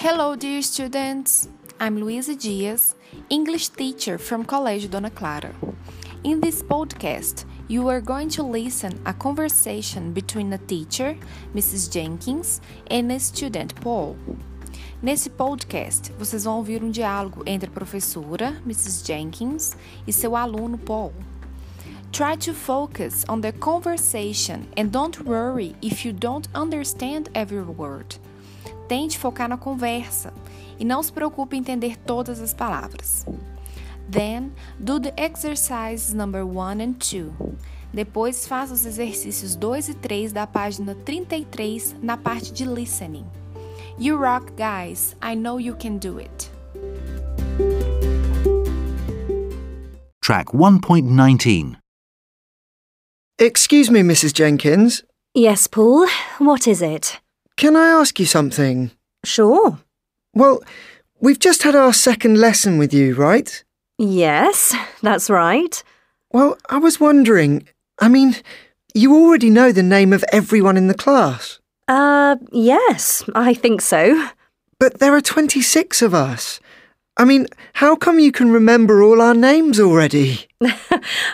Hello, 0.00 0.36
dear 0.36 0.62
students. 0.62 1.48
I'm 1.80 1.98
Luisa 1.98 2.36
Dias, 2.36 2.94
English 3.30 3.70
teacher 3.70 4.16
from 4.16 4.44
Colégio 4.44 4.88
Dona 4.88 5.10
Clara. 5.10 5.52
In 6.22 6.40
this 6.40 6.62
podcast, 6.62 7.44
you 7.66 7.88
are 7.88 8.00
going 8.00 8.28
to 8.28 8.44
listen 8.44 8.92
a 9.06 9.12
conversation 9.12 10.12
between 10.12 10.52
a 10.52 10.58
teacher, 10.58 11.16
Mrs. 11.52 11.90
Jenkins, 11.90 12.60
and 12.88 13.10
a 13.10 13.18
student, 13.18 13.74
Paul. 13.80 14.16
Nesse 15.02 15.28
podcast, 15.28 16.12
vocês 16.16 16.44
vão 16.44 16.58
ouvir 16.58 16.84
um 16.84 16.92
diálogo 16.92 17.42
entre 17.44 17.68
a 17.68 17.72
professora, 17.72 18.56
Mrs. 18.64 19.04
Jenkins, 19.04 19.76
e 20.06 20.12
seu 20.12 20.36
aluno, 20.36 20.78
Paul. 20.78 21.12
Try 22.12 22.36
to 22.36 22.54
focus 22.54 23.24
on 23.28 23.40
the 23.40 23.50
conversation 23.50 24.68
and 24.76 24.92
don't 24.92 25.24
worry 25.24 25.74
if 25.82 26.06
you 26.06 26.12
don't 26.12 26.48
understand 26.54 27.28
every 27.34 27.64
word. 27.64 28.16
Tente 28.88 29.18
focar 29.18 29.48
na 29.48 29.58
conversa 29.58 30.32
e 30.78 30.84
não 30.84 31.02
se 31.02 31.12
preocupe 31.12 31.54
em 31.54 31.60
entender 31.60 31.96
todas 31.98 32.40
as 32.40 32.54
palavras. 32.54 33.26
Then, 34.10 34.52
do 34.78 34.98
the 34.98 35.12
exercises 35.16 36.14
number 36.14 36.42
1 36.42 36.80
and 36.80 36.92
2. 36.94 37.30
Depois, 37.92 38.46
faça 38.46 38.72
os 38.72 38.86
exercícios 38.86 39.54
2 39.54 39.90
e 39.90 39.94
3 39.94 40.32
da 40.32 40.46
página 40.46 40.94
33 40.94 41.96
na 42.02 42.16
parte 42.16 42.50
de 42.50 42.64
listening. 42.64 43.26
You 43.98 44.16
rock, 44.16 44.52
guys! 44.52 45.14
I 45.22 45.34
know 45.34 45.60
you 45.60 45.76
can 45.76 45.98
do 45.98 46.18
it. 46.18 46.50
Track 50.22 50.52
1.19. 50.52 51.76
Excuse 53.38 53.90
me, 53.90 54.00
Mrs. 54.00 54.32
Jenkins. 54.32 55.02
Yes, 55.34 55.66
Paul. 55.66 56.06
What 56.38 56.66
is 56.66 56.82
it? 56.82 57.20
Can 57.58 57.74
I 57.74 57.88
ask 57.88 58.20
you 58.20 58.24
something? 58.26 58.92
Sure. 59.24 59.78
Well, 60.32 60.62
we've 61.20 61.40
just 61.40 61.64
had 61.64 61.74
our 61.74 61.92
second 61.92 62.38
lesson 62.38 62.78
with 62.78 62.94
you, 62.94 63.14
right? 63.16 63.64
Yes, 63.98 64.76
that's 65.02 65.28
right. 65.28 65.82
Well, 66.30 66.56
I 66.70 66.78
was 66.78 67.00
wondering, 67.00 67.66
I 67.98 68.08
mean, 68.08 68.36
you 68.94 69.12
already 69.12 69.50
know 69.50 69.72
the 69.72 69.82
name 69.82 70.12
of 70.12 70.24
everyone 70.32 70.76
in 70.76 70.86
the 70.86 70.94
class, 70.94 71.58
Uh, 71.88 72.36
yes, 72.52 73.24
I 73.34 73.54
think 73.54 73.80
so. 73.80 74.28
but 74.78 75.00
there 75.00 75.14
are 75.16 75.20
26 75.20 76.00
of 76.02 76.14
us. 76.14 76.60
I 77.16 77.24
mean, 77.24 77.48
how 77.72 77.96
come 77.96 78.20
you 78.20 78.30
can 78.30 78.52
remember 78.52 79.02
all 79.02 79.20
our 79.20 79.34
names 79.34 79.80
already? 79.80 80.46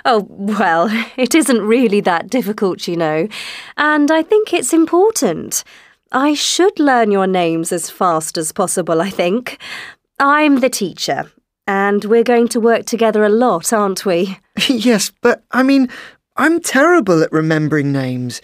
Oh, 0.07 0.27
well, 0.31 0.89
it 1.19 1.35
isn't 1.35 1.61
really 1.63 2.01
that 2.03 2.31
difficult, 2.31 2.89
you 2.89 2.97
know. 2.97 3.29
And 3.77 4.11
I 4.11 4.23
think 4.23 4.53
it's 4.55 4.73
important. 4.73 5.65
I 6.15 6.35
should 6.35 6.79
learn 6.79 7.11
your 7.11 7.27
names 7.27 7.73
as 7.73 7.91
fast 7.91 8.39
as 8.39 8.53
possible, 8.53 9.03
I 9.03 9.11
think. 9.11 9.59
I'm 10.21 10.61
the 10.61 10.71
teacher, 10.71 11.33
and 11.67 12.05
we're 12.05 12.23
going 12.23 12.47
to 12.49 12.61
work 12.61 12.87
together 12.87 13.25
a 13.25 13.29
lot, 13.29 13.73
aren't 13.73 14.07
we? 14.07 14.39
yes, 14.69 15.11
but 15.21 15.43
I 15.51 15.65
mean, 15.65 15.89
I'm 16.37 16.61
terrible 16.61 17.21
at 17.25 17.33
remembering 17.33 17.91
names. 17.91 18.41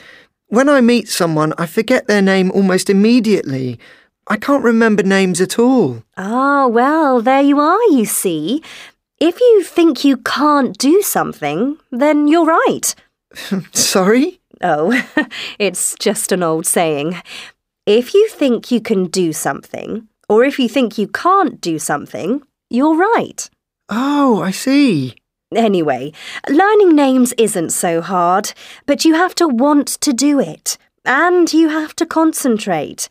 When 0.49 0.69
I 0.69 0.81
meet 0.81 1.09
someone, 1.09 1.55
I 1.59 1.67
forget 1.67 2.09
their 2.09 2.21
name 2.21 2.51
almost 2.51 2.91
immediately. 2.91 3.79
I 4.27 4.37
can't 4.37 4.65
remember 4.65 5.05
names 5.05 5.41
at 5.41 5.57
all. 5.57 6.03
Ah, 6.17 6.67
well, 6.67 7.23
there 7.23 7.41
you 7.41 7.61
are, 7.61 7.83
you 7.85 8.05
see. 8.05 8.65
If 9.21 9.39
you 9.39 9.63
think 9.63 10.05
you 10.05 10.17
can't 10.17 10.77
do 10.77 11.03
something, 11.03 11.79
then 11.93 12.27
you're 12.27 12.47
right. 12.47 12.97
Sorry? 13.73 14.41
Oh, 14.61 15.07
it's 15.61 15.95
just 16.01 16.33
an 16.33 16.43
old 16.43 16.67
saying. 16.67 17.23
If 17.87 18.15
you 18.15 18.29
think 18.29 18.71
you 18.71 18.81
can 18.81 19.07
do 19.07 19.33
something, 19.33 20.09
or 20.29 20.45
if 20.45 20.59
you 20.59 20.69
think 20.69 20.99
you 20.99 21.09
can't 21.09 21.61
do 21.61 21.79
something, 21.79 22.43
you're 22.69 22.97
right. 22.97 23.49
Oh, 23.89 24.43
I 24.43 24.51
see. 24.51 25.15
Anyway, 25.55 26.13
learning 26.49 26.95
names 26.95 27.33
isn't 27.37 27.71
so 27.71 28.01
hard, 28.01 28.53
but 28.87 29.05
you 29.05 29.15
have 29.15 29.35
to 29.37 29.49
want 29.49 29.89
to 29.89 30.13
do 30.13 30.39
it, 30.39 30.79
and 31.05 31.53
you 31.53 31.69
have 31.69 31.97
to 31.97 32.07
concentrate. 32.07 33.09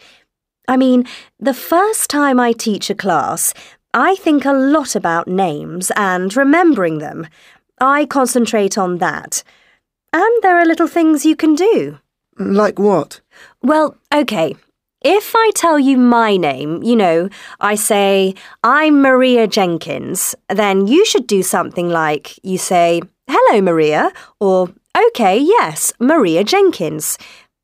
I 0.68 0.78
mean, 0.78 1.06
the 1.40 1.54
first 1.54 2.10
time 2.10 2.40
I 2.40 2.54
teach 2.54 2.90
a 2.90 2.96
class, 2.96 3.54
I 3.94 4.16
think 4.16 4.46
a 4.46 4.54
lot 4.54 4.96
about 4.96 5.28
names 5.28 5.92
and 5.96 6.36
remembering 6.38 7.00
them. 7.00 7.28
I 7.82 8.06
concentrate 8.06 8.78
on 8.78 9.00
that. 9.00 9.44
And 10.14 10.44
there 10.44 10.58
are 10.58 10.66
little 10.66 10.88
things 10.88 11.26
you 11.26 11.36
can 11.36 11.56
do. 11.56 12.00
Like 12.38 12.80
what? 12.80 13.20
Well, 13.62 13.98
okay. 14.14 14.56
If 15.02 15.34
I 15.36 15.52
tell 15.56 15.80
you 15.80 15.98
my 15.98 16.36
name, 16.36 16.84
you 16.84 16.96
know, 16.96 17.30
I 17.60 17.76
say, 17.76 18.36
I'm 18.64 19.02
Maria 19.02 19.48
Jenkins, 19.48 20.36
then 20.50 20.88
you 20.88 21.06
should 21.06 21.26
do 21.26 21.42
something 21.42 21.90
like 21.90 22.38
you 22.44 22.58
say, 22.58 23.02
Hello, 23.30 23.62
Maria, 23.62 24.12
or 24.40 24.70
OK, 24.98 25.38
yes, 25.38 25.94
Maria 26.00 26.44
Jenkins. 26.44 27.18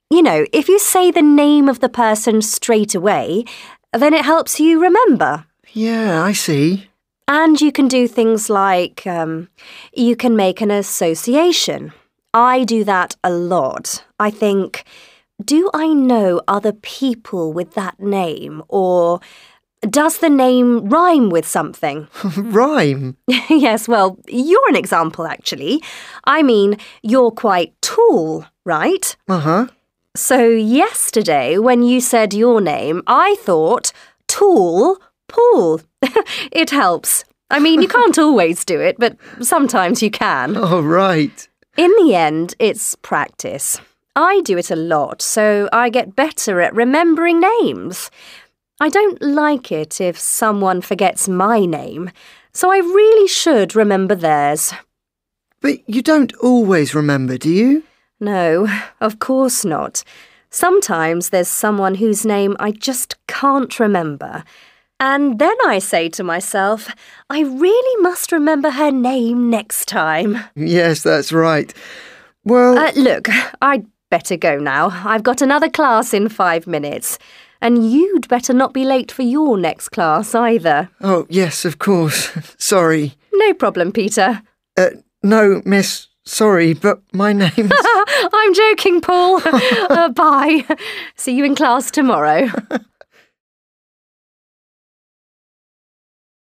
You 0.10 0.22
know, 0.22 0.46
if 0.54 0.70
you 0.70 0.80
say 0.80 1.12
the 1.12 1.22
name 1.22 1.68
of 1.68 1.80
the 1.80 1.90
person 1.90 2.42
straight 2.42 2.96
away, 2.96 3.44
then 3.92 4.14
it 4.14 4.24
helps 4.24 4.60
you 4.60 4.82
remember. 4.82 5.46
Yeah, 5.74 6.24
I 6.24 6.32
see. 6.34 6.88
And 7.28 7.60
you 7.60 7.72
can 7.72 7.88
do 7.88 8.08
things 8.08 8.50
like 8.50 9.06
um, 9.08 9.50
you 9.94 10.16
can 10.16 10.36
make 10.36 10.62
an 10.62 10.72
association. 10.72 11.92
I 12.34 12.64
do 12.64 12.84
that 12.84 13.16
a 13.24 13.32
lot. 13.32 14.06
I 14.20 14.30
think, 14.30 14.84
do 15.44 15.70
I 15.74 15.88
know 15.88 16.42
other 16.48 16.72
people 16.72 17.54
with 17.54 17.74
that 17.74 18.00
name? 18.00 18.64
Or 18.70 19.20
does 19.82 20.20
the 20.20 20.30
name 20.30 20.88
rhyme 20.90 21.30
with 21.30 21.48
something? 21.48 22.08
Rhyme. 22.38 23.18
yes, 23.28 23.88
well, 23.88 24.18
you're 24.28 24.70
an 24.70 24.76
example, 24.76 25.28
actually. 25.28 25.84
I 26.24 26.44
mean, 26.44 26.78
you're 27.04 27.32
quite 27.32 27.80
tall, 27.82 28.46
right? 28.64 29.16
Uh 29.28 29.40
huh. 29.40 29.68
So, 30.16 30.48
yesterday, 30.48 31.58
when 31.58 31.84
you 31.84 32.00
said 32.00 32.34
your 32.34 32.62
name, 32.62 33.04
I 33.06 33.36
thought, 33.42 33.92
tall 34.28 34.98
Paul. 35.28 35.82
it 36.52 36.70
helps. 36.70 37.26
I 37.50 37.60
mean, 37.60 37.82
you 37.82 37.88
can't 37.88 38.18
always 38.26 38.66
do 38.66 38.80
it, 38.80 38.96
but 38.98 39.18
sometimes 39.42 40.02
you 40.02 40.10
can. 40.10 40.56
Oh, 40.58 40.82
right. 40.82 41.48
In 41.78 41.92
the 41.98 42.16
end, 42.16 42.56
it's 42.60 42.96
practice. 42.96 43.80
I 44.16 44.42
do 44.46 44.58
it 44.58 44.72
a 44.72 44.76
lot, 44.76 45.22
so 45.22 45.68
I 45.74 45.90
get 45.90 46.16
better 46.16 46.62
at 46.62 46.74
remembering 46.74 47.40
names. 47.42 48.10
I 48.80 48.90
don't 48.90 49.22
like 49.22 49.72
it 49.72 50.00
if 50.02 50.18
someone 50.20 50.82
forgets 50.82 51.28
my 51.28 51.66
name, 51.66 52.12
so 52.54 52.72
I 52.72 52.78
really 52.78 53.28
should 53.28 53.76
remember 53.76 54.16
theirs. 54.16 54.74
But 55.62 55.80
you 55.90 56.02
don't 56.02 56.34
always 56.38 56.94
remember, 56.96 57.38
do 57.38 57.50
you? 57.50 57.84
No, 58.20 58.68
of 59.02 59.20
course 59.20 59.66
not. 59.66 60.04
Sometimes 60.50 61.30
there's 61.30 61.50
someone 61.50 61.96
whose 61.96 62.26
name 62.26 62.56
I 62.60 62.72
just 62.72 63.16
can't 63.28 63.78
remember. 63.80 64.44
And 65.00 65.40
then 65.40 65.56
I 65.66 65.80
say 65.80 66.08
to 66.10 66.24
myself, 66.24 66.88
I 67.30 67.42
really 67.42 68.02
must 68.02 68.32
remember 68.32 68.70
her 68.70 68.92
name 68.92 69.50
next 69.50 69.88
time. 69.90 70.38
Yes, 70.56 71.04
that's 71.04 71.34
right. 71.34 71.74
Well, 72.46 72.78
Uh, 72.78 72.92
look, 72.96 73.28
I'd 73.62 73.86
better 74.16 74.38
go 74.38 74.58
now. 74.58 74.88
I've 75.04 75.24
got 75.24 75.42
another 75.42 75.70
class 75.70 76.14
in 76.14 76.30
five 76.30 76.68
minutes. 76.68 77.20
And 77.62 77.92
you'd 77.92 78.30
better 78.30 78.54
not 78.54 78.74
be 78.74 78.86
late 78.86 79.12
for 79.12 79.24
your 79.24 79.58
next 79.58 79.90
class 79.90 80.34
either. 80.34 80.90
oh, 81.02 81.28
yes, 81.30 81.66
of 81.66 81.80
course. 81.80 82.32
Sorry. 82.58 83.14
No 83.34 83.54
problem, 83.54 83.92
Peter. 83.92 84.42
Uh, 84.78 84.92
no, 85.22 85.62
miss, 85.66 86.08
sorry, 86.24 86.74
but 86.74 87.02
my 87.12 87.34
name's. 87.34 87.74
I'm 88.34 88.54
joking, 88.54 89.02
Paul. 89.02 89.42
uh, 89.46 90.10
bye. 90.10 90.64
See 91.18 91.36
you 91.36 91.44
in 91.44 91.56
class 91.56 91.92
tomorrow. 91.92 92.48